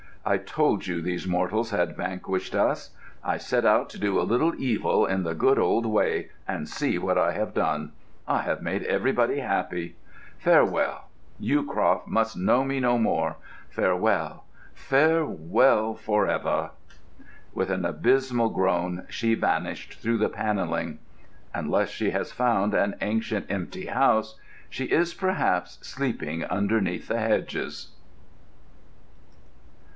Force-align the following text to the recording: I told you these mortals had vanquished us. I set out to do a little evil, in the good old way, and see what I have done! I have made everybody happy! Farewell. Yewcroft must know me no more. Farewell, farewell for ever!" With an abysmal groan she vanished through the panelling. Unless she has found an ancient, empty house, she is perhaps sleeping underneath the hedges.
I 0.25 0.37
told 0.37 0.85
you 0.87 0.99
these 1.01 1.27
mortals 1.27 1.69
had 1.69 1.95
vanquished 1.95 2.53
us. 2.55 2.91
I 3.23 3.37
set 3.37 3.65
out 3.65 3.89
to 3.91 3.99
do 3.99 4.19
a 4.19 4.23
little 4.23 4.55
evil, 4.55 5.05
in 5.05 5.23
the 5.23 5.35
good 5.35 5.57
old 5.59 5.85
way, 5.85 6.29
and 6.47 6.67
see 6.69 6.97
what 6.99 7.19
I 7.19 7.33
have 7.33 7.53
done! 7.53 7.91
I 8.27 8.41
have 8.41 8.63
made 8.63 8.83
everybody 8.83 9.39
happy! 9.39 9.95
Farewell. 10.39 11.07
Yewcroft 11.39 12.07
must 12.07 12.35
know 12.37 12.63
me 12.63 12.79
no 12.79 12.97
more. 12.97 13.35
Farewell, 13.69 14.45
farewell 14.73 15.95
for 15.95 16.27
ever!" 16.27 16.71
With 17.53 17.69
an 17.69 17.85
abysmal 17.85 18.49
groan 18.49 19.05
she 19.09 19.33
vanished 19.35 19.95
through 19.95 20.17
the 20.17 20.29
panelling. 20.29 20.99
Unless 21.53 21.89
she 21.89 22.09
has 22.11 22.31
found 22.31 22.73
an 22.73 22.95
ancient, 23.01 23.47
empty 23.49 23.87
house, 23.87 24.37
she 24.69 24.85
is 24.85 25.15
perhaps 25.15 25.77
sleeping 25.81 26.43
underneath 26.45 27.07
the 27.07 27.19
hedges. 27.19 27.89